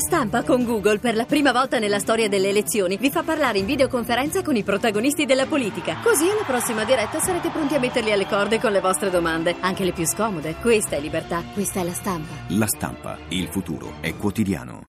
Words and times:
stampa 0.00 0.42
con 0.42 0.64
Google 0.64 0.98
per 0.98 1.14
la 1.14 1.24
prima 1.24 1.52
volta 1.52 1.78
nella 1.78 1.98
storia 1.98 2.28
delle 2.28 2.48
elezioni 2.48 2.96
vi 2.96 3.10
fa 3.10 3.22
parlare 3.22 3.58
in 3.58 3.66
videoconferenza 3.66 4.42
con 4.42 4.56
i 4.56 4.64
protagonisti 4.64 5.26
della 5.26 5.46
politica. 5.46 5.98
Così 6.02 6.28
alla 6.28 6.44
prossima 6.44 6.84
diretta 6.84 7.20
sarete 7.20 7.50
pronti 7.50 7.74
a 7.74 7.78
metterli 7.78 8.10
alle 8.10 8.26
corde 8.26 8.58
con 8.58 8.72
le 8.72 8.80
vostre 8.80 9.10
domande, 9.10 9.54
anche 9.60 9.84
le 9.84 9.92
più 9.92 10.06
scomode. 10.06 10.56
Questa 10.56 10.96
è 10.96 11.00
libertà, 11.00 11.44
questa 11.52 11.80
è 11.80 11.84
la 11.84 11.92
stampa. 11.92 12.34
La 12.48 12.66
stampa, 12.66 13.18
il 13.28 13.48
futuro 13.48 13.94
è 14.00 14.16
quotidiano. 14.16 14.84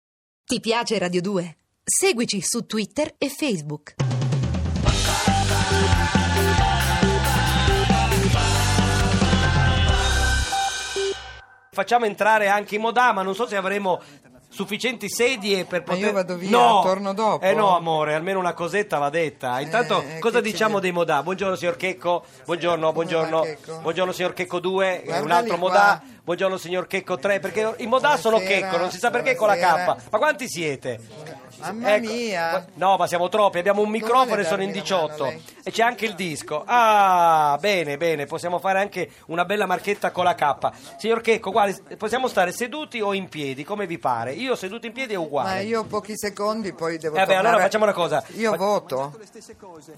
Ti 0.45 0.59
piace 0.59 0.97
Radio 0.97 1.21
2? 1.21 1.57
Seguici 1.83 2.39
su 2.41 2.65
Twitter 2.65 3.15
e 3.17 3.29
Facebook. 3.29 3.95
Facciamo 11.71 12.05
entrare 12.05 12.47
anche 12.49 12.75
i 12.75 12.77
Modà, 12.77 13.13
ma 13.13 13.21
non 13.21 13.35
so 13.35 13.47
se 13.47 13.55
avremo 13.55 14.01
sufficienti 14.49 15.09
sedie 15.09 15.65
per 15.65 15.79
Ma 15.85 15.93
poter... 15.93 16.07
io 16.07 16.11
vado 16.11 16.35
via, 16.35 16.49
no. 16.49 16.81
torno 16.83 17.13
dopo. 17.13 17.45
Eh 17.45 17.53
no, 17.53 17.75
amore, 17.75 18.15
almeno 18.15 18.39
una 18.39 18.53
cosetta 18.53 18.97
va 18.97 19.09
detta. 19.09 19.59
Intanto, 19.59 20.01
Eh, 20.01 20.19
cosa 20.19 20.41
diciamo 20.41 20.75
deve- 20.75 20.81
dei 20.81 20.91
Modà? 20.91 21.21
Buongiorno, 21.23 21.55
signor 21.55 21.75
Checco. 21.77 22.23
Buongiorno, 22.45 22.91
buongiorno. 22.91 23.45
Buongiorno, 23.81 24.11
signor 24.11 24.33
Checco 24.33 24.59
2, 24.59 25.01
Guardali 25.05 25.23
un 25.25 25.31
altro 25.31 25.57
qua. 25.57 25.67
Modà. 25.67 26.01
Buongiorno, 26.23 26.57
signor 26.57 26.87
Checco 26.87 27.17
3, 27.17 27.39
perché 27.39 27.73
i 27.77 27.87
Modà 27.87 28.17
sono 28.17 28.37
Buonasera, 28.37 28.67
Checco, 28.67 28.77
non 28.81 28.91
si 28.91 28.97
sa 28.97 29.09
perché 29.09 29.35
con 29.35 29.47
la 29.47 29.55
buonasera. 29.55 29.95
K. 29.95 30.01
Ma 30.11 30.17
quanti 30.17 30.47
siete? 30.49 30.99
Mamma 31.59 31.95
Ecco, 31.95 32.11
mia. 32.11 32.65
No, 32.75 32.95
ma 32.97 33.07
siamo 33.07 33.29
troppi, 33.29 33.57
abbiamo 33.59 33.81
un 33.81 33.89
microfono 33.89 34.39
e 34.41 34.43
sono 34.45 34.61
in 34.63 34.71
darmi 34.71 34.87
la 34.89 34.95
mano 34.95 35.07
18 35.07 35.23
lei? 35.23 35.43
e 35.63 35.71
c'è 35.71 35.83
anche 35.83 36.05
il 36.05 36.15
disco. 36.15 36.63
Ah, 36.65 37.57
bene, 37.59 37.97
bene, 37.97 38.25
possiamo 38.25 38.59
fare 38.59 38.79
anche 38.79 39.09
una 39.27 39.45
bella 39.45 39.65
marchetta 39.65 40.11
con 40.11 40.23
la 40.23 40.35
K. 40.35 40.69
Signor 40.97 41.21
Checco, 41.21 41.51
guardi, 41.51 41.95
possiamo 41.97 42.27
stare 42.27 42.51
seduti 42.51 43.01
o 43.01 43.13
in 43.13 43.27
piedi, 43.29 43.63
come 43.63 43.85
vi 43.87 43.97
pare? 43.99 44.33
Io 44.33 44.55
seduto 44.55 44.85
in 44.85 44.93
piedi 44.93 45.13
è 45.13 45.17
uguale. 45.17 45.49
Ma 45.49 45.59
io 45.59 45.83
pochi 45.83 46.13
secondi 46.17 46.73
poi 46.73 46.97
devo 46.97 47.15
Eh 47.15 47.19
beh, 47.19 47.25
tornare. 47.25 47.47
allora 47.47 47.63
facciamo 47.63 47.83
una 47.83 47.93
cosa. 47.93 48.23
Io 48.35 48.51
Fa- 48.51 48.57
voto. 48.57 49.17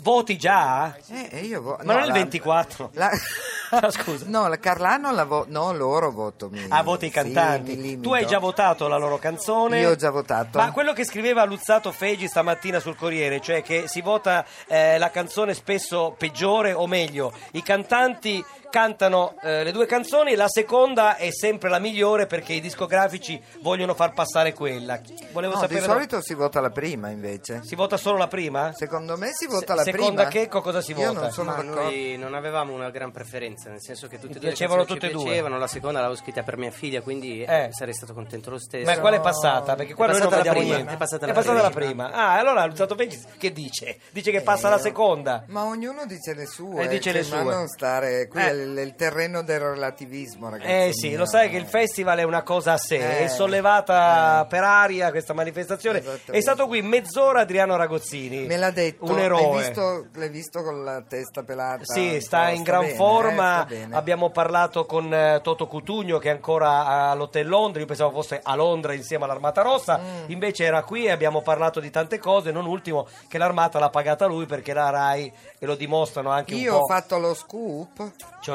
Voti 0.01 0.37
già? 0.37 0.95
Eh, 1.09 1.27
e 1.31 1.39
io 1.41 1.61
vo- 1.61 1.77
Ma 1.83 1.83
no, 1.83 1.91
non 1.93 2.01
è 2.01 2.01
il 2.05 2.07
la- 2.07 2.13
24. 2.13 2.89
la- 2.93 3.09
Ah, 3.09 3.11
scusa. 3.91 4.25
No, 4.27 4.47
la 4.47 4.57
Carlano 4.57 5.11
la 5.11 5.23
vo- 5.23 5.45
no, 5.47 5.73
loro 5.73 6.11
voto. 6.11 6.49
Mi... 6.49 6.65
Ah, 6.69 6.83
voti 6.83 7.05
i 7.05 7.07
sì, 7.07 7.13
cantanti. 7.13 7.75
limito. 7.75 8.01
tu 8.01 8.13
hai 8.13 8.25
già 8.25 8.39
votato 8.39 8.87
la 8.87 8.97
loro 8.97 9.17
canzone? 9.17 9.79
Io 9.79 9.91
ho 9.91 9.95
già 9.95 10.09
votato. 10.09 10.57
Ma 10.57 10.71
quello 10.71 10.93
che 10.93 11.05
scriveva 11.05 11.43
Luzzato 11.45 11.91
Fegi 11.91 12.27
stamattina 12.27 12.79
sul 12.79 12.95
Corriere, 12.95 13.39
cioè 13.39 13.61
che 13.61 13.87
si 13.87 14.01
vota 14.01 14.45
eh, 14.67 14.97
la 14.97 15.09
canzone 15.09 15.53
spesso 15.53 16.15
peggiore 16.17 16.73
o 16.73 16.87
meglio, 16.87 17.31
i 17.51 17.63
cantanti 17.63 18.43
cantano 18.71 19.35
eh, 19.43 19.63
le 19.63 19.71
due 19.71 19.85
canzoni, 19.85 20.33
la 20.35 20.47
seconda 20.47 21.15
è 21.17 21.29
sempre 21.31 21.69
la 21.69 21.77
migliore 21.77 22.25
perché 22.25 22.53
i 22.53 22.59
discografici 22.61 23.39
vogliono 23.61 23.93
far 23.93 24.13
passare 24.13 24.53
quella. 24.53 24.99
Volevo 25.31 25.53
No, 25.53 25.59
sapere 25.59 25.79
di 25.81 25.85
solito 25.85 26.21
si 26.21 26.33
vota 26.33 26.59
la 26.59 26.71
prima 26.71 27.09
invece. 27.09 27.61
si 27.63 27.75
vota 27.75 27.97
solo 27.97 28.17
la 28.17 28.27
prima? 28.27 28.71
Secondo 28.73 29.17
me 29.17 29.29
si 29.33 29.45
vota 29.45 29.67
Se- 29.67 29.75
la 29.75 29.83
seconda 29.83 30.25
prima. 30.25 30.29
Checco 30.45 30.61
cosa 30.61 30.81
si 30.81 30.93
Io 30.93 31.07
vota? 31.07 31.19
non 31.19 31.31
sono 31.31 31.51
Ma 31.51 31.57
d'accordo. 31.57 31.81
noi 31.83 32.17
non 32.17 32.33
avevamo 32.33 32.73
una 32.73 32.89
gran 32.89 33.11
preferenza, 33.11 33.69
nel 33.69 33.81
senso 33.81 34.07
che 34.07 34.17
tutte 34.17 34.37
e 34.37 34.39
due 34.39 34.41
le 34.41 34.47
piacevano 34.55 34.85
tutte 34.85 35.07
e 35.07 35.11
due. 35.11 35.23
piacevano, 35.25 35.57
la 35.59 35.67
seconda 35.67 35.99
l'avevo 35.99 36.17
scritta 36.17 36.41
per 36.41 36.57
mia 36.57 36.71
figlia, 36.71 37.01
quindi 37.01 37.43
Eh. 37.43 37.67
sarei 37.71 37.93
stato 37.93 38.13
contento 38.13 38.49
lo 38.49 38.57
stesso. 38.57 38.89
Ma 38.89 38.97
quale 38.99 39.17
è 39.17 39.21
passata? 39.21 39.75
Perché 39.75 39.93
qua 39.93 40.05
È 40.05 40.11
noi 40.11 40.19
non 40.21 40.29
passata 40.29 40.47
la 40.47 40.53
vediamo 40.53 40.59
prima, 40.59 40.75
niente. 40.75 40.93
è 40.93 40.97
passata 40.97 41.25
la 41.27 41.61
la 41.61 41.69
prima. 41.69 42.05
prima. 42.07 42.11
Ah, 42.11 42.37
allora 42.39 42.65
Luzzato 42.65 42.95
Fegi 42.95 43.21
che 43.37 43.51
dice? 43.51 43.97
Dice 44.11 44.31
che 44.31 44.41
passa 44.41 44.69
la 44.69 44.79
seconda. 44.79 45.43
Ma 45.47 45.65
ognuno 45.65 46.05
dice 46.05 46.33
le 46.33 46.45
sue. 46.45 46.83
Eh, 46.83 46.87
dice 46.87 47.11
le 47.11 47.23
cioè, 47.23 47.37
ma 47.37 47.43
sue. 47.43 47.53
non 47.55 47.67
stare. 47.67 48.27
Qui 48.27 48.41
Eh. 48.41 48.60
Il, 48.61 48.77
il 48.77 48.95
terreno 48.95 49.41
del 49.43 49.59
relativismo, 49.59 50.49
ragazzi. 50.49 50.69
Eh 50.69 50.89
sì, 50.93 51.15
lo 51.15 51.25
sai 51.25 51.49
che 51.49 51.57
il 51.57 51.65
festival 51.65 52.19
è 52.19 52.23
una 52.23 52.43
cosa 52.43 52.73
a 52.73 52.77
sé, 52.77 52.95
Eh. 52.97 53.19
è 53.25 53.27
sollevata 53.27 54.45
per 54.49 54.63
aria 54.63 55.11
questa 55.11 55.33
manifestazione. 55.33 56.03
È 56.25 56.39
stato 56.41 56.67
qui 56.67 56.81
mezz'ora 56.81 57.41
Adriano 57.41 57.75
Ragozzini. 57.75 58.45
Me 58.45 58.57
l'ha 58.57 58.71
detto. 58.71 59.05
Un 59.11 59.19
eroe. 59.19 59.41
L'hai 59.41 59.57
visto, 59.67 60.05
l'hai 60.13 60.29
visto 60.29 60.63
con 60.63 60.83
la 60.83 61.01
testa 61.07 61.43
pelata? 61.43 61.83
Sì, 61.83 62.13
Un 62.15 62.21
sta 62.21 62.49
in 62.49 62.63
gran 62.63 62.81
bene, 62.85 62.95
forma. 62.95 63.67
eh. 63.67 63.87
Abbiamo 63.91 64.29
parlato 64.29 64.85
con 64.85 65.13
eh, 65.13 65.39
Toto 65.41 65.67
Cutugno 65.67 66.17
che 66.17 66.29
è 66.29 66.31
ancora 66.31 66.85
all'Hotel 67.09 67.47
Londra. 67.47 67.79
Io 67.81 67.87
pensavo 67.87 68.11
fosse 68.11 68.39
a 68.41 68.55
Londra 68.55 68.93
insieme 68.93 69.23
all'Armata 69.25 69.61
Rossa. 69.61 69.99
Mm. 69.99 70.31
Invece 70.31 70.63
era 70.63 70.83
qui 70.83 71.05
e 71.05 71.11
abbiamo 71.11 71.41
parlato 71.41 71.79
di 71.79 71.89
tante 71.89 72.17
cose. 72.19 72.51
Non 72.51 72.65
ultimo 72.65 73.07
che 73.27 73.37
l'Armata 73.37 73.79
l'ha 73.79 73.89
pagata 73.89 74.25
lui 74.25 74.45
perché 74.45 74.73
la 74.73 74.89
Rai 74.89 75.31
e 75.59 75.65
lo 75.65 75.75
dimostrano 75.75 76.29
anche 76.29 76.55
Io 76.55 76.71
un 76.73 76.77
ho 76.77 76.79
po'. 76.81 76.93
fatto 76.93 77.17
lo 77.17 77.33
scoop. 77.33 78.11
Cioè? 78.41 78.50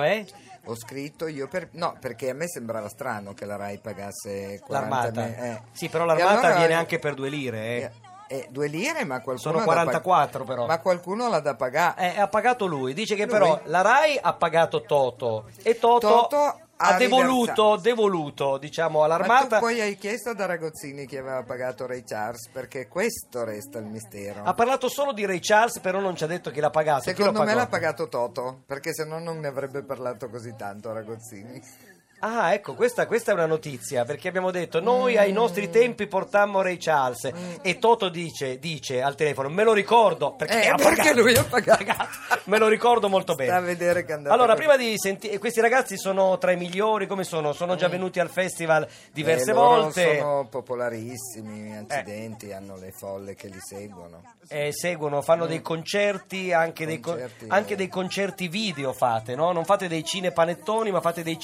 Ho 0.68 0.74
scritto 0.74 1.28
io 1.28 1.46
per... 1.46 1.68
No, 1.72 1.96
perché 2.00 2.30
a 2.30 2.34
me 2.34 2.48
sembrava 2.48 2.88
strano 2.88 3.34
che 3.34 3.44
la 3.44 3.54
RAI 3.56 3.78
pagasse 3.78 4.60
40 4.64 4.70
L'armata. 4.72 5.20
me- 5.20 5.50
eh. 5.52 5.62
Sì, 5.72 5.88
però 5.88 6.04
l'armata 6.04 6.38
allora- 6.40 6.56
viene 6.56 6.74
anche 6.74 6.98
per 6.98 7.14
due 7.14 7.28
lire. 7.28 7.58
eh. 7.58 7.90
Eh, 8.28 8.36
eh, 8.38 8.46
due 8.50 8.66
lire, 8.66 9.04
ma 9.04 9.20
qualcuno 9.20 9.38
Sono 9.38 9.58
ha 9.58 9.60
da 9.60 9.66
pag- 9.66 10.02
44 10.02 10.44
però. 10.44 10.66
Ma 10.66 10.80
qualcuno 10.80 11.28
l'ha 11.28 11.38
da 11.38 11.54
pagare. 11.54 12.14
Eh, 12.14 12.20
ha 12.20 12.26
pagato 12.26 12.66
lui. 12.66 12.94
Dice 12.94 13.14
che 13.14 13.26
Lui? 13.26 13.32
però 13.32 13.60
la 13.66 13.82
RAI 13.82 14.18
ha 14.20 14.32
pagato 14.34 14.82
Toto 14.82 15.44
e 15.62 15.78
Toto, 15.78 16.08
Toto 16.08 16.60
ha 16.76 16.94
ha 16.94 16.96
devoluto, 16.96 17.76
devoluto 17.76 18.58
diciamo, 18.58 18.98
ma 18.98 19.04
all'armata. 19.06 19.56
tu 19.56 19.64
poi 19.64 19.80
hai 19.80 19.96
chiesto 19.96 20.34
da 20.34 20.46
Ragozzini 20.46 21.06
chi 21.06 21.16
aveva 21.16 21.42
pagato 21.42 21.86
Ray 21.86 22.04
Charles, 22.04 22.48
perché 22.48 22.86
questo 22.86 23.44
resta 23.44 23.78
il 23.78 23.86
mistero. 23.86 24.42
Ha 24.44 24.54
parlato 24.54 24.88
solo 24.88 25.12
di 25.12 25.24
Ray 25.24 25.40
Charles, 25.40 25.78
però 25.80 26.00
non 26.00 26.16
ci 26.16 26.24
ha 26.24 26.26
detto 26.26 26.50
chi 26.50 26.60
l'ha 26.60 26.70
pagato. 26.70 27.02
Secondo 27.02 27.42
me 27.42 27.54
l'ha 27.54 27.66
pagato 27.66 28.08
Toto, 28.08 28.62
perché 28.66 28.92
se 28.92 29.04
no 29.04 29.18
non 29.18 29.38
ne 29.38 29.48
avrebbe 29.48 29.82
parlato 29.82 30.28
così 30.28 30.54
tanto 30.56 30.92
Ragozzini. 30.92 31.94
Ah, 32.20 32.54
ecco, 32.54 32.74
questa, 32.74 33.06
questa 33.06 33.30
è 33.30 33.34
una 33.34 33.46
notizia, 33.46 34.04
perché 34.04 34.28
abbiamo 34.28 34.50
detto 34.50 34.80
noi 34.80 35.16
ai 35.18 35.32
nostri 35.32 35.68
tempi 35.70 36.06
portammo 36.06 36.62
Ray 36.62 36.78
Charles 36.78 37.30
e 37.60 37.78
Toto 37.78 38.08
dice, 38.08 38.58
dice 38.58 39.02
al 39.02 39.14
telefono, 39.14 39.48
me 39.50 39.64
lo 39.64 39.72
ricordo, 39.74 40.32
perché, 40.34 40.62
Eh, 40.64 40.68
ha 40.68 40.74
perché 40.76 40.96
pagato. 40.96 41.20
lui 41.20 41.34
ha 41.36 41.44
pagato. 41.48 42.08
me 42.44 42.58
lo 42.58 42.68
ricordo 42.68 43.08
molto 43.08 43.34
bene. 43.34 43.50
Sta 43.50 43.58
a 43.58 43.62
vedere 43.62 44.04
che 44.04 44.12
è 44.12 44.14
andato 44.14 44.34
Allora, 44.34 44.54
prima 44.54 44.76
di 44.76 44.94
sentire, 44.98 45.38
questi 45.38 45.60
ragazzi 45.60 45.98
sono 45.98 46.38
tra 46.38 46.52
i 46.52 46.56
migliori, 46.56 47.06
come 47.06 47.22
sono? 47.22 47.52
Sono 47.52 47.76
già 47.76 47.88
venuti 47.88 48.18
al 48.18 48.30
festival 48.30 48.86
diverse 49.12 49.50
Eh, 49.50 49.54
volte. 49.54 50.18
Sono 50.18 50.46
popolarissimi, 50.48 51.76
accidenti, 51.76 52.52
hanno 52.52 52.76
le 52.76 52.92
folle 52.92 53.34
che 53.34 53.48
li 53.48 53.58
seguono. 53.60 54.22
eh, 54.48 54.72
seguono, 54.72 55.20
fanno 55.22 55.46
dei 55.46 55.60
concerti, 55.60 56.52
anche, 56.52 56.86
Dei, 56.86 57.00
con- 57.00 57.12
Concerti, 57.14 57.44
anche 57.48 57.72
eh. 57.74 57.76
dei 57.76 57.88
concerti 57.88 58.48
video 58.48 58.92
fate, 58.92 59.34
no? 59.34 59.52
Non 59.52 59.64
fate 59.64 59.86
dei 59.88 60.04
cinepanettoni, 60.04 60.90
ma 60.90 61.00
fate 61.00 61.22
dei 61.22 61.38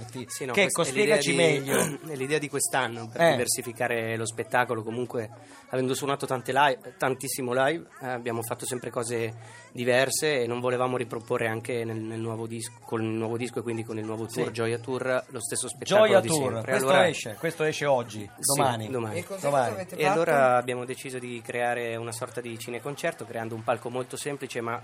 cineconcerti. 0.00 0.26
Sì, 0.28 0.44
no, 0.46 0.52
che 0.52 0.62
ecco, 0.62 0.82
l'idea 0.82 0.92
spiegaci 1.20 1.30
di- 1.30 1.36
meglio. 1.36 1.98
È 2.08 2.16
l'idea 2.16 2.38
di 2.38 2.48
quest'anno 2.48 3.08
per 3.08 3.20
Eh. 3.20 3.30
diversificare 3.32 4.16
lo 4.16 4.26
spettacolo. 4.26 4.82
Comunque, 4.82 5.30
avendo 5.70 5.94
suonato 5.94 6.26
tante 6.26 6.52
live, 6.52 6.94
tantissimo 6.98 7.52
live, 7.52 7.86
eh, 8.02 8.08
abbiamo 8.08 8.42
fatto 8.42 8.66
sempre 8.66 8.90
cose 8.90 9.60
diverse 9.72 10.42
e 10.42 10.46
non 10.46 10.60
volevamo 10.60 10.96
riproporre 10.98 11.48
anche 11.48 11.84
nel, 11.84 11.96
nel 11.96 12.20
nuovo 12.20 12.46
disco, 12.46 12.72
con 12.84 13.00
il 13.02 13.08
nuovo 13.08 13.36
disco 13.38 13.60
e 13.60 13.62
quindi 13.62 13.84
con 13.84 13.98
il 13.98 14.04
nuovo 14.04 14.26
tour 14.26 14.46
Sì. 14.46 14.52
Gioia 14.52 14.78
Tour 14.78 15.24
lo 15.28 15.40
stesso 15.40 15.66
spettacolo 15.68 16.06
Gioia 16.06 16.20
di 16.20 16.28
Tour, 16.28 16.52
sempre. 16.52 16.70
questo 16.72 16.88
Allora- 16.88 17.08
esce, 17.08 17.36
questo 17.38 17.62
esce 17.64 17.86
oggi, 17.86 18.18
Sì, 18.38 18.54
domani. 18.54 18.90
domani. 18.90 19.18
E 19.18 19.24
Domani. 19.40 19.86
E 19.96 20.06
allora 20.06 20.56
abbiamo 20.56 20.84
deciso 20.84 21.18
di 21.18 21.40
creare 21.44 21.96
una 21.96 22.12
sorta 22.12 22.40
di 22.42 22.58
cineconcerto 22.58 23.24
creando 23.24 23.54
un 23.54 23.62
palco 23.64 23.88
molto 23.88 24.16
semplice 24.16 24.60
ma 24.60 24.80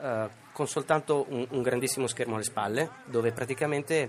eh, 0.00 0.28
con 0.52 0.66
soltanto 0.68 1.26
un, 1.28 1.46
un 1.50 1.62
grandissimo 1.62 2.06
schermo 2.06 2.34
alle 2.36 2.44
spalle 2.44 2.90
dove 3.06 3.32
praticamente 3.32 4.08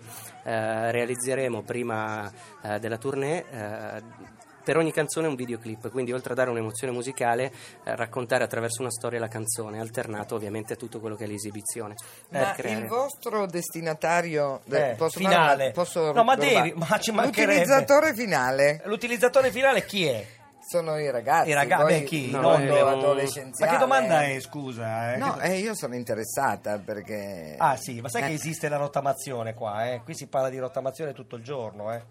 eh, 0.49 0.91
realizzeremo 0.91 1.61
prima 1.61 2.31
eh, 2.63 2.79
della 2.79 2.97
tournée 2.97 3.45
eh, 3.51 4.37
per 4.63 4.77
ogni 4.77 4.91
canzone 4.91 5.27
un 5.27 5.35
videoclip, 5.35 5.89
quindi 5.89 6.11
oltre 6.11 6.33
a 6.33 6.35
dare 6.35 6.49
un'emozione 6.51 6.93
musicale, 6.93 7.51
eh, 7.83 7.95
raccontare 7.95 8.43
attraverso 8.43 8.81
una 8.81 8.91
storia 8.91 9.19
la 9.19 9.27
canzone, 9.27 9.79
alternato 9.79 10.35
ovviamente 10.35 10.73
a 10.73 10.75
tutto 10.75 10.99
quello 10.99 11.15
che 11.15 11.23
è 11.23 11.27
l'esibizione. 11.27 11.95
Ma 12.29 12.39
per 12.39 12.51
creare- 12.55 12.81
il 12.81 12.87
vostro 12.87 13.45
destinatario 13.47 14.61
Eh, 14.69 14.93
posso 14.97 15.17
finale. 15.19 15.57
fare- 15.57 15.71
posso 15.71 16.11
No, 16.11 16.23
ma 16.23 16.35
devi, 16.35 16.73
ma 16.75 16.99
ci 16.99 17.11
mancherebbe. 17.11 17.53
L'utilizzatore 17.59 18.13
finale 18.13 18.81
L'utilizzatore 18.85 19.51
finale 19.51 19.85
chi 19.85 20.05
è? 20.05 20.25
Sono 20.69 20.99
i 20.99 21.09
ragazzi. 21.09 21.49
I 21.49 21.53
ragazzi, 21.53 21.82
voi- 21.82 21.99
beh, 21.99 22.03
chi? 22.03 22.29
no, 22.29 22.41
No, 22.41 22.49
noi 22.49 22.66
no. 22.66 22.72
abbiamo- 22.73 22.91
Ma 22.91 22.97
adolescenziale. 22.97 23.72
che 23.72 23.78
domanda 23.79 24.23
è, 24.23 24.40
scusa? 24.40 25.14
eh? 25.14 25.17
No, 25.17 25.34
Che- 25.34 25.41
eh, 25.47 25.58
io 25.58 25.73
sono 25.73 25.96
interessata 25.96 26.78
perché... 26.78 27.55
Ah 27.58 27.76
sì, 27.76 27.99
ma 28.02 28.09
sai 28.09 28.22
che 28.23 28.28
Eh. 28.29 28.34
esiste 28.34 28.70
la 28.70 28.78
rottamazione 28.78 29.53
qua, 29.55 29.91
eh? 29.91 30.02
Qui 30.03 30.14
si 30.14 30.28
parla 30.28 30.49
di 30.49 30.59
rottamazione 30.59 31.14
tutto 31.14 31.35
il 31.38 31.43
giorno, 31.43 31.91
eh? 31.91 32.03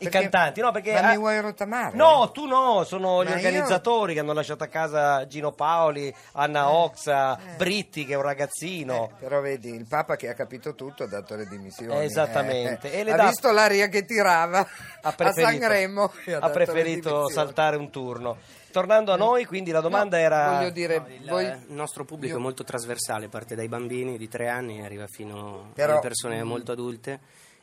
I 0.00 0.08
cantanti, 0.08 0.60
no, 0.60 0.70
perché... 0.72 0.92
Ma 1.00 1.10
mi 1.10 1.16
vuoi 1.18 1.40
rottamare? 1.40 1.94
No, 1.96 2.30
tu 2.32 2.46
no, 2.46 2.84
sono 2.84 3.22
gli 3.22 3.28
Ma 3.28 3.38
io- 3.38 3.46
organizzatori 3.46 4.14
che 4.14 4.20
hanno 4.20 4.32
lasciato 4.32 4.64
a 4.64 4.66
casa 4.68 5.26
Gino 5.26 5.52
Paoli, 5.52 6.14
Anna 6.32 6.70
Oxa, 6.70 7.38
Britti 7.56 8.04
che 8.06 8.14
è 8.14 8.16
un 8.16 8.22
ragazzino. 8.22 9.10
Eh, 9.10 9.14
però 9.20 9.40
vedi, 9.40 9.68
il 9.70 9.86
Papa 9.86 10.16
che 10.16 10.28
ha 10.28 10.34
capito 10.34 10.74
tutto 10.74 11.04
ha 11.04 11.06
dato 11.08 11.34
le 11.36 11.46
dimissioni. 11.46 11.94
Eh, 12.00 12.04
esattamente. 12.04 12.90
Eh, 12.90 12.96
eh. 12.96 13.00
E 13.00 13.04
le 13.04 13.12
ha 13.12 13.16
dà- 13.16 13.26
visto 13.26 13.50
l'aria 13.52 13.88
che 13.88 14.04
tirava 14.04 14.58
ha 15.02 15.14
a 15.16 15.32
Sanremo. 15.32 16.04
ha 16.40 16.46
le 16.46 16.50
preferito 16.52 17.28
saltare 17.28 17.76
un 17.76 17.90
turno. 17.90 18.36
Tornando 18.72 19.12
a 19.12 19.16
noi, 19.16 19.46
quindi 19.46 19.72
la 19.72 19.80
domanda 19.80 20.16
No, 20.16 20.22
era... 20.22 20.52
Voglio 20.58 20.70
dire, 20.70 20.98
No, 20.98 21.06
il, 21.08 21.28
voi- 21.28 21.44
il 21.44 21.64
nostro 21.74 22.04
pubblico 22.04 22.34
io- 22.34 22.38
è 22.38 22.42
molto 22.42 22.62
trasversale, 22.62 23.28
parte 23.28 23.56
dai 23.56 23.66
bambini 23.66 24.16
di 24.16 24.28
tre 24.28 24.48
anni 24.48 24.78
e 24.78 24.84
arriva 24.84 25.06
fino 25.08 25.70
Però- 25.74 25.92
alle 25.92 26.00
persone 26.00 26.42
molto 26.44 26.70
adulte 26.72 27.18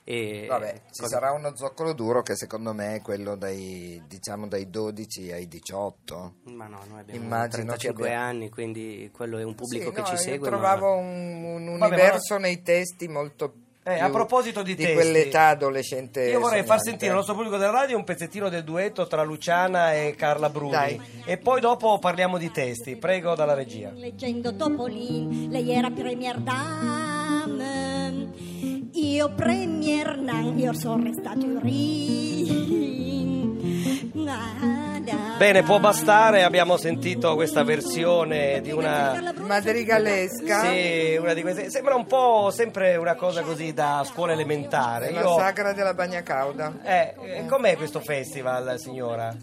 E 0.09 0.45
Vabbè, 0.47 0.73
ci 0.93 1.01
cosa- 1.01 1.15
sarà 1.19 1.31
uno 1.33 1.53
zoccolo 1.57 1.91
duro 1.91 2.21
che 2.21 2.37
secondo 2.37 2.73
me 2.73 2.95
è 2.95 3.01
quello 3.01 3.35
dai, 3.35 4.01
diciamo, 4.07 4.47
dai 4.47 4.69
12 4.69 5.33
ai 5.33 5.49
18. 5.49 6.35
Ma 6.43 6.67
no, 6.67 6.79
noi 6.89 7.01
abbiamo 7.01 7.23
Immagino 7.25 7.63
35 7.65 8.03
che 8.05 8.13
abbia- 8.13 8.25
anni, 8.25 8.49
quindi 8.49 9.11
quello 9.13 9.37
è 9.37 9.43
un 9.43 9.53
pubblico 9.55 9.89
Sì, 9.89 9.91
che 9.91 9.99
no, 9.99 10.05
ci 10.07 10.13
io 10.13 10.19
segue. 10.19 10.49
ma- 10.49 10.57
trovavo 10.57 10.95
un, 10.95 11.43
un 11.67 11.77
Vabbè, 11.77 11.93
universo 11.93 12.37
nei 12.37 12.61
testi 12.61 13.09
molto 13.09 13.53
Eh, 13.83 13.95
più 13.95 14.03
a 14.05 14.09
proposito 14.09 14.63
di 14.63 14.75
testi, 14.75 14.93
quell'età 14.93 15.47
adolescente. 15.47 16.23
Io 16.23 16.39
vorrei 16.39 16.59
far 16.63 16.79
sognante. 16.79 16.89
sentire 16.89 17.09
al 17.11 17.15
nostro 17.17 17.33
pubblico 17.35 17.57
della 17.57 17.71
radio 17.71 17.97
un 17.97 18.03
pezzettino 18.05 18.47
del 18.47 18.63
duetto 18.63 19.07
tra 19.07 19.23
Luciana 19.23 19.93
e 19.93 20.13
Carla 20.17 20.49
Bruni. 20.49 20.71
Dai. 20.71 21.01
E 21.25 21.37
poi 21.37 21.59
dopo 21.61 21.99
parliamo 21.99 22.37
di 22.37 22.49
testi. 22.51 22.95
Prego 22.95 23.35
dalla 23.35 23.53
regia. 23.53 23.89
Leggendo 23.93 24.55
Topolin, 24.55 25.49
lei 25.49 25.71
era 25.71 25.89
Premier 25.89 26.37
Dame, 26.39 27.06
io 28.97 29.29
Premier 29.29 30.17
Nan, 30.17 30.57
io 30.57 30.73
sono. 30.73 31.09
Bene, 35.37 35.61
può 35.61 35.79
bastare, 35.79 36.43
abbiamo 36.43 36.77
sentito 36.77 37.35
questa 37.35 37.63
versione 37.63 38.59
di 38.61 38.71
una... 38.71 39.33
Madrigalesca. 39.39 40.61
Sì, 40.61 41.15
una 41.15 41.33
di 41.33 41.41
queste... 41.43 41.69
Sembra 41.69 41.93
un 41.93 42.07
po' 42.07 42.49
sempre 42.51 42.95
una 42.95 43.13
cosa 43.13 43.43
così 43.43 43.71
da 43.71 44.03
scuola 44.03 44.33
elementare. 44.33 45.11
La 45.11 45.21
Io... 45.21 45.37
sagra 45.37 45.73
della 45.73 45.93
bagna 45.93 46.23
cauda. 46.23 46.73
Eh, 46.83 47.13
eh, 47.21 47.45
com'è 47.45 47.77
questo 47.77 47.99
festival, 47.99 48.79
signora? 48.79 49.35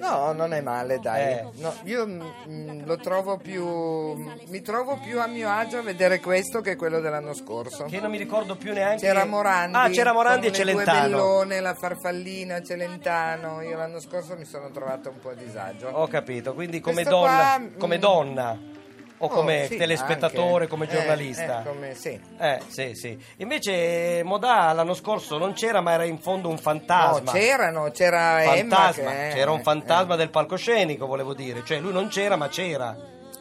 No, 0.00 0.32
non 0.32 0.54
è 0.54 0.60
male, 0.62 0.98
dai. 0.98 1.22
Eh. 1.22 1.46
No, 1.56 1.74
io 1.84 2.06
mm, 2.06 2.84
lo 2.84 2.96
trovo 2.96 3.36
più. 3.36 3.64
Mi 3.64 4.62
trovo 4.62 4.98
più 4.98 5.20
a 5.20 5.26
mio 5.26 5.50
agio 5.50 5.78
a 5.78 5.82
vedere 5.82 6.20
questo 6.20 6.60
che 6.62 6.74
quello 6.74 7.00
dell'anno 7.00 7.34
scorso. 7.34 7.84
Che 7.84 8.00
non 8.00 8.10
mi 8.10 8.18
ricordo 8.18 8.56
più 8.56 8.72
neanche... 8.72 9.06
C'era 9.06 9.26
Morandi. 9.26 9.76
Ah, 9.76 9.88
c'era 9.90 10.12
Morandi 10.12 10.46
e 10.46 10.52
Celentano. 10.52 11.02
Bellone, 11.02 11.60
la 11.60 11.74
farfallina, 11.74 12.62
Celentano. 12.62 13.60
Io 13.60 13.76
l'anno 13.76 14.00
scorso 14.00 14.36
mi 14.36 14.46
sono 14.46 14.70
trovato 14.70 15.10
un 15.10 15.18
po' 15.18 15.30
a 15.30 15.34
disagio. 15.34 15.88
Ho 15.88 16.08
capito, 16.08 16.54
quindi 16.54 16.80
come 16.80 17.02
Questo 17.02 17.10
donna, 17.10 17.56
qua, 17.56 17.68
come 17.78 17.96
mm, 17.98 18.00
donna 18.00 18.58
o 19.22 19.26
Oh, 19.26 19.28
come 19.28 19.66
sì, 19.66 19.76
telespettatore, 19.76 20.62
anche. 20.64 20.66
come 20.68 20.86
Eh, 20.86 20.88
giornalista. 20.88 21.60
eh, 21.60 21.66
come- 21.68 21.94
sì. 21.94 22.18
Eh, 22.38 22.58
sì, 22.68 22.94
sì. 22.94 23.18
Invece 23.36 24.22
Modà 24.24 24.72
l'anno 24.72 24.94
scorso 24.94 25.36
non 25.36 25.52
c'era, 25.52 25.80
ma 25.82 25.92
era 25.92 26.04
in 26.04 26.18
fondo 26.18 26.48
un 26.48 26.56
fantasma. 26.58 27.30
No, 27.30 27.38
c'erano, 27.38 27.90
c'era 27.90 28.42
Emma. 28.42 28.76
fantasma. 28.76 29.10
che- 29.10 29.30
C'era 29.34 29.50
un 29.50 29.58
eh, 29.58 29.62
fantasma 29.62 30.16
del 30.16 30.30
palcoscenico, 30.30 31.06
volevo 31.06 31.34
dire. 31.34 31.62
Cioè, 31.64 31.78
lui 31.80 31.92
non 31.92 32.08
c'era, 32.08 32.36
ma 32.36 32.48
c'era. 32.48 32.96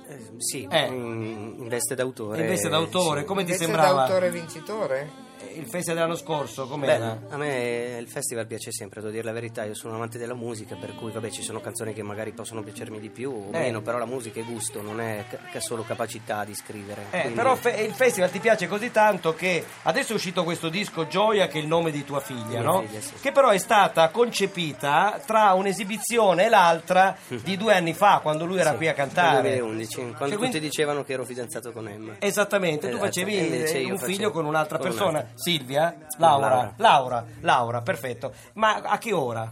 Eh, 0.09 0.19
sì, 0.37 0.67
Eh. 0.69 0.85
in, 0.87 1.55
in 1.59 1.67
veste 1.67 1.95
d'autore. 1.95 2.41
In 2.41 2.47
veste 2.47 2.67
d'autore, 2.67 3.21
sì. 3.21 3.25
come 3.25 3.43
ti 3.45 3.51
Invece 3.51 3.65
sembrava? 3.71 3.99
d'autore 4.05 4.31
vincitore? 4.31 5.27
Il 5.55 5.65
festival 5.67 5.95
dell'anno 5.95 6.15
scorso, 6.15 6.63
Beh, 6.63 6.69
com'era? 6.69 7.19
a 7.29 7.37
me 7.37 7.97
il 7.99 8.07
festival 8.07 8.45
piace 8.47 8.71
sempre, 8.71 8.99
devo 9.01 9.11
dire 9.11 9.23
la 9.25 9.31
verità, 9.31 9.63
io 9.63 9.73
sono 9.73 9.89
un 9.91 9.95
amante 9.97 10.17
della 10.17 10.33
musica, 10.35 10.75
per 10.75 10.95
cui 10.95 11.11
vabbè 11.11 11.29
ci 11.29 11.41
sono 11.41 11.59
canzoni 11.59 11.93
che 11.93 12.03
magari 12.03 12.31
possono 12.31 12.61
piacermi 12.61 12.99
di 12.99 13.09
più 13.09 13.31
o 13.31 13.47
Eh. 13.55 13.59
meno, 13.59 13.81
però 13.81 13.97
la 13.97 14.05
musica 14.05 14.39
è 14.39 14.43
gusto, 14.43 14.81
non 14.81 14.99
è 15.01 15.25
ca- 15.51 15.59
solo 15.59 15.83
capacità 15.83 16.43
di 16.45 16.53
scrivere. 16.55 17.05
Eh, 17.11 17.19
quindi- 17.21 17.35
però 17.37 17.55
fe- 17.55 17.81
il 17.81 17.93
festival 17.93 18.29
ti 18.29 18.39
piace 18.39 18.67
così 18.67 18.91
tanto 18.91 19.33
che 19.33 19.63
adesso 19.83 20.11
è 20.11 20.15
uscito 20.15 20.43
questo 20.43 20.69
disco 20.69 21.07
Gioia 21.07 21.47
che 21.47 21.57
è 21.59 21.61
il 21.61 21.67
nome 21.67 21.91
di 21.91 22.03
tua 22.05 22.19
figlia, 22.19 22.59
Di 22.59 22.65
no? 22.65 22.81
figlia, 22.81 23.01
sì. 23.01 23.13
Che 23.19 23.31
però 23.31 23.49
è 23.49 23.57
stata 23.57 24.09
concepita 24.09 25.19
tra 25.25 25.53
un'esibizione 25.53 26.45
e 26.45 26.49
l'altra 26.49 27.15
di 27.27 27.57
due 27.57 27.73
anni 27.73 27.93
fa, 27.93 28.19
quando 28.21 28.45
lui 28.45 28.59
era 28.59 28.71
Sì, 28.71 28.75
qui 28.77 28.85
a 28.87 28.89
nel 28.89 28.97
cantare. 28.97 29.41
2011, 29.57 29.95
quando 29.95 30.17
Cioè, 30.17 30.27
tutti 30.29 30.37
quindi- 30.37 30.59
dicevano 30.59 31.03
che 31.03 31.13
ero 31.13 31.25
fidanzato 31.25 31.71
con 31.71 31.87
Emma. 31.87 32.15
Esattamente, 32.19 32.87
tu 32.89 32.95
Esatto, 32.95 33.05
facevi 33.05 33.37
eh, 33.37 33.39
io 33.81 33.91
un 33.93 33.97
facevo 33.97 33.97
figlio 34.11 34.31
con 34.31 34.45
un'altra 34.45 34.77
con 34.77 34.87
persona, 34.87 35.09
un'altra. 35.09 35.31
Silvia? 35.39 35.95
Laura, 36.17 36.47
Laura. 36.49 36.73
Laura, 36.77 37.25
Laura, 37.41 37.81
perfetto. 37.81 38.33
Ma 38.53 38.81
a 38.83 38.97
che 38.97 39.13
ora? 39.13 39.49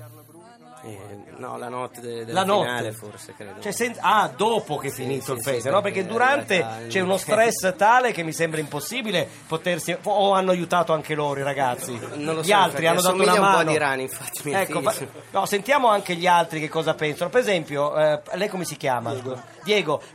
Eh, 0.84 1.00
no, 1.38 1.58
la 1.58 1.70
notte 1.70 2.00
de- 2.02 2.24
del 2.24 2.34
La 2.34 2.44
notte. 2.46 2.66
finale 2.68 2.92
forse, 2.94 3.34
credo. 3.36 3.60
Cioè, 3.60 3.72
sen- 3.72 3.98
ah, 4.00 4.32
dopo 4.34 4.78
che 4.78 4.88
è 4.88 4.90
Sì, 4.92 5.02
finito 5.02 5.24
sì, 5.26 5.32
il 5.32 5.38
sì, 5.44 5.44
festival, 5.52 5.74
no? 5.78 5.82
Perché 5.82 6.00
perché 6.02 6.14
durante 6.14 6.58
realtà- 6.58 6.88
c'è 6.88 7.00
uno 7.00 7.18
stress 7.18 7.76
tale 7.76 8.12
che 8.12 8.24
mi 8.24 8.32
sembra 8.32 8.60
impossibile 8.60 9.28
potersi. 9.48 9.98
O 10.04 10.32
hanno 10.34 10.52
aiutato 10.52 10.94
anche 10.94 11.16
loro 11.16 11.40
i 11.40 11.44
ragazzi? 11.44 11.98
Non 12.16 12.36
lo 12.36 12.42
gli 12.42 12.46
so, 12.46 12.56
altri 12.56 12.86
hanno 12.88 13.02
dato 13.02 13.16
una 13.16 13.24
assomiglia 13.24 13.42
un 13.42 13.52
po' 13.52 13.58
mano. 13.58 13.70
a 13.70 13.74
Dirani, 13.74 14.02
infatti, 14.04 14.52
Ecco, 14.52 14.82
fa- 14.82 14.94
no, 15.32 15.46
sentiamo 15.46 15.88
anche 15.90 16.16
gli 16.16 16.28
altri 16.28 16.60
che 16.60 16.70
cosa 16.70 16.94
pensano. 16.94 17.30
Per 17.32 17.40
esempio, 17.42 17.98
eh, 17.98 18.22
lei 18.34 18.48
come 18.48 18.64
si 18.64 18.78
chiama? 18.78 19.12
Diego. 19.14 19.42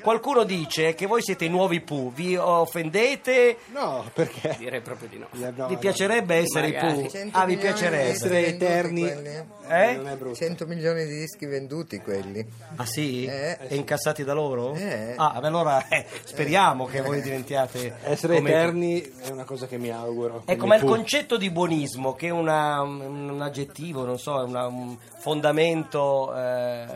Qualcuno 0.00 0.44
dice 0.44 0.94
che 0.94 1.06
voi 1.06 1.22
siete 1.22 1.44
i 1.44 1.48
nuovi 1.48 1.80
Pooh, 1.80 2.12
vi 2.12 2.36
offendete? 2.36 3.56
No, 3.72 4.04
perché? 4.12 4.56
Direi 4.58 4.80
proprio 4.80 5.08
di 5.08 5.18
no. 5.18 5.26
No, 5.54 5.66
vi 5.68 5.76
piacerebbe 5.76 6.36
essere 6.36 6.68
i. 6.68 6.72
Pooh? 6.72 7.08
100 7.08 7.38
Ah, 7.38 7.44
vi 7.44 7.56
piacerebbe? 7.56 8.08
Essere 8.10 8.40
venduti 8.42 8.64
eterni. 8.64 9.02
Eh? 9.68 9.94
Non 9.96 10.08
è 10.08 10.16
brutto. 10.16 10.34
100 10.36 10.66
milioni 10.66 11.04
di 11.06 11.18
dischi 11.20 11.46
venduti 11.46 11.98
quelli. 12.00 12.44
Ah 12.76 12.84
sì? 12.86 13.24
Eh. 13.24 13.58
E 13.68 13.76
incassati 13.76 14.24
da 14.24 14.32
loro? 14.32 14.74
Eh. 14.74 15.14
Ah, 15.16 15.38
beh, 15.40 15.46
allora 15.46 15.86
eh, 15.88 16.04
speriamo 16.24 16.86
che 16.86 17.00
voi 17.00 17.20
diventiate 17.22 17.96
Essere 18.04 18.34
come- 18.36 18.50
eterni 18.50 19.00
è 19.00 19.28
una 19.30 19.44
cosa 19.44 19.66
che 19.66 19.78
mi 19.78 19.90
auguro. 19.90 20.42
Ecco, 20.44 20.60
Come 20.62 20.76
ma 20.76 20.82
il 20.82 20.88
concetto 20.88 21.36
di 21.36 21.50
buonismo, 21.50 22.14
che 22.14 22.26
è 22.28 22.30
una- 22.30 22.80
un, 22.82 23.00
un 23.30 23.40
aggettivo, 23.42 24.04
non 24.04 24.18
so, 24.18 24.40
è 24.40 24.44
una- 24.44 24.66
un 24.66 24.96
fondamento 25.18 26.34
eh, 26.36 26.86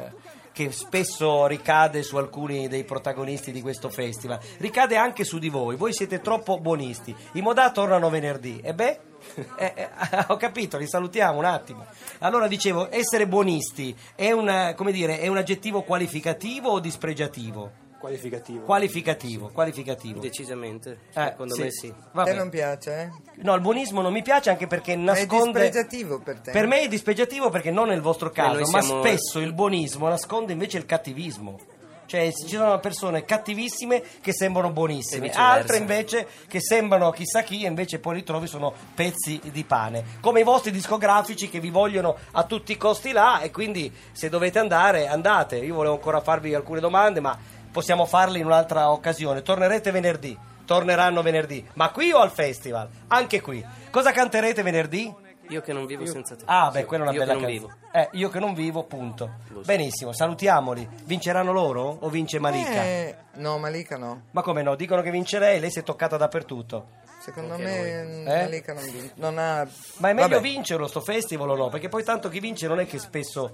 che 0.57 0.73
spesso 0.73 1.47
ricade 1.47 2.03
su 2.03 2.17
alcuni 2.17 2.67
dei 2.67 2.83
protagonisti 2.83 3.53
di 3.53 3.61
questo 3.61 3.91
festival, 3.91 4.41
ricade 4.57 4.97
anche 4.97 5.23
su 5.23 5.37
di 5.37 5.51
voi. 5.51 5.77
Voi 5.77 5.93
siete 5.93 6.23
troppo 6.23 6.59
buonisti. 6.59 7.15
I 7.33 7.43
Modà 7.43 7.71
tornano 7.71 8.09
venerdì. 8.09 8.59
E 8.65 8.73
beh, 8.73 9.01
eh, 9.59 9.73
eh, 9.77 9.89
ho 10.29 10.37
capito, 10.39 10.79
li 10.79 10.89
salutiamo 10.89 11.37
un 11.37 11.45
attimo. 11.45 11.85
Allora 12.21 12.49
dicevo, 12.49 12.89
essere 12.91 13.29
buonisti 13.29 13.95
è, 14.15 14.33
una- 14.33 14.75
dire, 14.91 15.21
è 15.21 15.29
un 15.29 15.37
aggettivo 15.37 15.83
qualificativo 15.83 16.71
o 16.71 16.81
dispregiativo? 16.81 17.85
Qualificativo. 17.99 18.65
Qualificativo, 18.65 19.49
qualificativo. 19.53 20.21
Decisamente, 20.21 20.99
Eh, 21.15 21.23
secondo 21.31 21.55
sì. 21.55 21.63
me 21.63 21.71
sì. 21.71 21.89
A 21.89 22.09
Vabbè. 22.13 22.31
te 22.31 22.37
non 22.37 22.49
piace? 22.51 23.01
eh? 23.01 23.11
No, 23.43 23.55
il 23.55 23.61
buonismo 23.61 24.01
non 24.03 24.13
mi 24.13 24.23
piace 24.23 24.51
anche 24.51 24.67
perché 24.67 24.93
È 24.93 24.97
nasconde. 24.97 25.61
dispregiativo 25.61 26.19
per 26.21 26.39
te. 26.41 26.51
Per 26.53 26.67
me 26.67 26.81
è 26.81 26.89
dispregiativo 26.89 27.49
perché 27.51 27.71
non 27.71 27.89
nel 27.89 28.01
vostro 28.03 28.31
caso, 28.31 28.61
noi 28.61 28.71
ma 28.71 28.81
siamo- 28.83 29.01
spesso 29.03 29.41
il 29.41 29.53
buonismo 29.53 30.09
nasconde 30.09 30.53
invece 30.53 30.77
il 30.79 30.87
cattivismo. 30.87 31.59
Cioè 32.07 32.31
ci 32.33 32.55
sono 32.55 32.79
persone 32.79 33.25
cattivissime 33.25 34.01
che 34.21 34.33
sembrano 34.33 34.71
buonissime, 34.71 35.29
altre 35.31 35.79
invece 35.79 36.29
che 36.47 36.61
sembrano 36.61 37.11
chissà 37.11 37.43
chi 37.43 37.65
e 37.65 37.67
invece 37.67 37.99
poi 37.99 38.15
li 38.15 38.23
trovi 38.23 38.47
sono 38.47 38.73
pezzi 38.95 39.41
di 39.51 39.65
pane. 39.65 40.05
Come 40.21 40.39
i 40.39 40.45
vostri 40.45 40.71
discografici 40.71 41.49
che 41.49 41.59
vi 41.59 41.71
vogliono 41.71 42.17
a 42.31 42.45
tutti 42.45 42.71
i 42.71 42.77
costi 42.77 43.11
là 43.11 43.41
e 43.41 43.51
quindi 43.51 43.93
se 44.13 44.29
dovete 44.29 44.61
andare 44.61 45.09
andate. 45.09 45.57
Io 45.57 45.75
volevo 45.75 45.95
ancora 45.95 46.21
farvi 46.21 46.55
alcune 46.55 46.79
domande 46.79 47.19
ma 47.19 47.37
possiamo 47.77 48.07
farle 48.07 48.39
in 48.39 48.47
un'altra 48.47 48.91
occasione. 48.91 49.43
Tornerete 49.43 49.91
venerdì, 49.91 50.35
torneranno 50.65 51.21
venerdì, 51.21 51.63
ma 51.75 51.91
qui 51.91 52.11
o 52.11 52.21
al 52.21 52.31
festival? 52.31 52.89
Anche 53.09 53.43
qui. 53.43 53.63
Cosa 53.91 54.13
canterete 54.13 54.63
venerdì? 54.63 55.15
Io 55.51 55.61
che 55.61 55.75
non 55.75 55.85
vivo 55.85 56.07
senza 56.07 56.35
te. 56.35 56.43
Ah, 56.47 56.71
beh, 56.71 56.81
Sì, 56.81 56.85
quella 56.87 57.05
è 57.05 57.07
una 57.09 57.15
io 57.17 57.21
bella 57.21 57.35
che 57.35 57.41
non 57.41 57.51
canzone. 57.51 57.77
vivo. 57.93 57.93
Eh, 57.93 58.09
io 58.19 58.29
che 58.31 58.39
non 58.39 58.55
vivo, 58.55 58.85
punto. 58.85 59.31
Giusto. 59.47 59.61
Benissimo, 59.67 60.13
salutiamoli. 60.15 60.89
Vinceranno 61.05 61.53
loro 61.53 61.99
o 62.01 62.09
vince 62.09 62.39
Malika? 62.39 62.83
Eh, 62.83 63.15
no, 63.35 63.59
Malika 63.59 63.99
no. 63.99 64.23
Ma 64.31 64.41
come 64.41 64.63
no? 64.63 64.75
Dicono 64.75 65.03
che 65.03 65.11
vince 65.11 65.39
lei, 65.39 65.61
lei 65.61 65.71
si 65.71 65.81
è 65.81 65.83
toccata 65.83 66.17
dappertutto. 66.17 66.87
Secondo 67.21 67.53
Anche 67.55 67.65
me 67.65 68.25
Eh? 68.25 68.43
Malika 68.43 68.73
non, 68.73 68.85
vin- 68.85 69.11
non 69.17 69.39
ha... 69.39 69.67
Ma 69.99 70.09
è 70.09 70.13
meglio 70.15 70.29
Vabbè, 70.29 70.41
vincerlo 70.41 70.87
sto 70.89 71.01
festival 71.01 71.51
o 71.51 71.55
no? 71.57 71.69
Perché 71.69 71.89
poi 71.91 72.03
tanto 72.05 72.29
chi 72.31 72.41
vince 72.41 72.67
non 72.67 72.81
è 72.81 72.87
che 72.87 72.99
spesso 72.99 73.53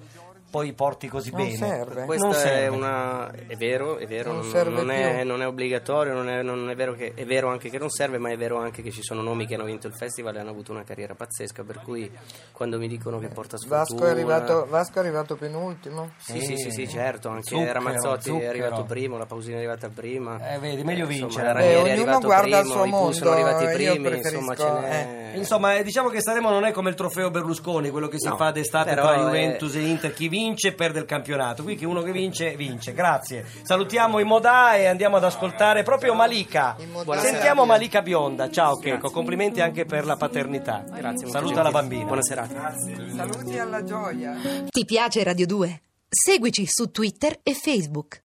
poi 0.52 0.74
porti 0.74 1.08
così 1.08 1.30
Non 1.30 1.44
bene. 1.44 1.56
serve. 1.56 2.04
Questa 2.04 2.26
Non 2.26 2.34
è 2.36 2.38
serve. 2.38 2.76
una. 2.76 3.30
È 3.46 3.56
vero, 3.56 3.96
è 3.96 4.06
vero, 4.06 4.32
Non 4.32 4.40
non, 4.42 4.50
serve 4.50 4.74
non 4.74 4.90
è, 4.90 5.24
è 5.24 5.46
obbligatorio, 5.46 6.12
non 6.12 6.28
è, 6.28 6.42
non 6.42 6.68
è 6.68 6.74
vero 6.76 6.92
che 6.92 7.14
è 7.14 7.24
vero 7.24 7.48
anche 7.48 7.70
che 7.70 7.78
non 7.78 7.88
serve, 7.88 8.18
ma 8.18 8.28
è 8.28 8.36
vero 8.36 8.58
anche 8.58 8.82
che 8.82 8.90
ci 8.90 9.02
sono 9.02 9.22
nomi 9.22 9.46
che 9.46 9.54
hanno 9.54 9.64
vinto 9.64 9.86
il 9.86 9.94
festival 9.94 10.36
e 10.36 10.40
hanno 10.40 10.50
avuto 10.50 10.70
una 10.70 10.84
carriera 10.84 11.14
pazzesca. 11.14 11.62
Per 11.64 11.80
cui 11.82 12.10
quando 12.52 12.76
mi 12.76 12.86
dicono 12.86 13.18
che 13.18 13.28
porta 13.28 13.56
sfortuna. 13.56 13.78
Vasco 13.78 14.04
è, 14.04 14.10
arrivato, 14.10 14.66
Vasco 14.68 14.96
è 14.96 14.98
arrivato 14.98 15.36
penultimo. 15.36 16.10
Sì, 16.18 16.38
sì, 16.42 16.58
sì, 16.58 16.70
sì, 16.70 16.86
certo, 16.86 17.30
anche 17.30 17.48
Zucchero, 17.48 17.72
Ramazzotti 17.72 18.22
zucchero. 18.24 18.44
è 18.44 18.48
arrivato 18.48 18.84
primo, 18.84 19.16
la 19.16 19.24
Pausina 19.24 19.54
è 19.54 19.58
arrivata 19.60 19.88
prima. 19.88 20.52
Eh, 20.52 20.58
vedi, 20.58 20.84
meglio 20.84 21.06
insomma, 21.08 21.26
vincere. 21.26 21.46
la 21.46 21.52
Beh, 21.54 21.60
è 21.72 21.76
ognuno 21.78 21.90
arrivato 21.92 22.26
guarda 22.26 22.56
il 22.58 22.62
primo, 22.62 22.74
suo 22.74 22.84
i 22.84 22.90
Pooh 22.90 23.12
sono 23.12 23.30
mondo, 23.30 23.46
arrivati 23.48 23.82
io 23.82 23.92
primi, 23.94 24.16
insomma 24.18 24.54
ce 24.54 24.70
n'è. 24.70 25.30
Insomma, 25.34 25.76
eh, 25.76 25.82
diciamo 25.82 26.10
che 26.10 26.20
Sanremo 26.20 26.50
non 26.50 26.64
è 26.66 26.72
come 26.72 26.90
il 26.90 26.94
trofeo 26.94 27.30
Berlusconi, 27.30 27.88
quello 27.88 28.08
che 28.08 28.18
si 28.18 28.28
No, 28.28 28.36
fa 28.36 28.50
d'estate 28.50 28.92
tra 28.94 29.14
è- 29.14 29.16
Juventus 29.16 29.74
e 29.76 29.80
Inter. 29.80 30.12
Chi 30.12 30.28
vince 30.28 30.40
perde 30.74 30.98
il 30.98 31.04
campionato. 31.04 31.62
Qui 31.62 31.76
che 31.76 31.86
uno 31.86 32.02
che 32.02 32.12
vince, 32.12 32.56
vince. 32.56 32.92
Grazie. 32.92 33.46
Salutiamo 33.62 34.18
i 34.18 34.24
Modà 34.24 34.74
e 34.74 34.86
andiamo 34.86 35.16
ad 35.16 35.24
ascoltare 35.24 35.82
proprio 35.82 36.14
Malika. 36.14 36.76
Buonasera. 36.78 37.32
Sentiamo 37.32 37.64
Malika 37.64 38.02
Bionda. 38.02 38.50
Ciao 38.50 38.76
Checco, 38.76 39.10
complimenti 39.10 39.60
anche 39.60 39.84
per 39.84 40.04
la 40.04 40.16
paternità. 40.16 40.84
Grazie, 40.88 41.28
Saluta 41.28 41.62
la 41.62 41.70
bambina. 41.70 42.04
Buona 42.04 42.22
serata. 42.22 42.74
Saluti 43.14 43.58
alla 43.58 43.84
gioia. 43.84 44.36
Ti 44.68 44.84
piace 44.84 45.22
Radio 45.22 45.46
2? 45.46 45.82
Seguici 46.08 46.66
su 46.66 46.90
Twitter 46.90 47.38
e 47.42 47.54
Facebook. 47.54 48.20